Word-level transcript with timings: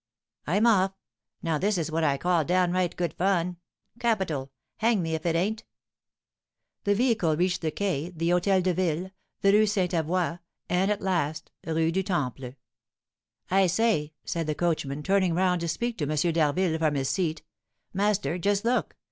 "I'm 0.47 0.65
off! 0.65 0.93
Now 1.43 1.59
this 1.59 1.77
is 1.77 1.91
what 1.91 2.03
I 2.03 2.17
call 2.17 2.43
downright 2.43 2.95
good 2.95 3.13
fun. 3.13 3.57
Capital; 3.99 4.51
hang 4.77 5.03
me 5.03 5.13
if 5.13 5.27
it 5.27 5.35
ain't!" 5.35 5.63
The 6.85 6.95
vehicle 6.95 7.37
reached 7.37 7.61
the 7.61 7.69
Quais, 7.69 8.11
the 8.15 8.29
Hôtel 8.29 8.63
de 8.63 8.73
Ville, 8.73 9.11
the 9.41 9.51
Rue 9.53 9.67
St. 9.67 9.91
Avoye, 9.91 10.39
and, 10.67 10.89
at 10.89 11.03
last, 11.03 11.51
Rue 11.67 11.91
du 11.91 12.01
Temple. 12.01 12.55
"I 13.51 13.67
say," 13.67 14.13
said 14.25 14.47
the 14.47 14.55
coachman, 14.55 15.03
turning 15.03 15.35
round 15.35 15.61
to 15.61 15.67
speak 15.67 15.99
to 15.99 16.09
M. 16.09 16.33
d'Harville 16.33 16.79
from 16.79 16.95
his 16.95 17.09
seat, 17.09 17.43
"master, 17.93 18.39
just 18.39 18.65
look. 18.65 18.95